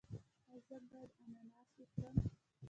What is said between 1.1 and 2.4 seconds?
اناناس وخورم؟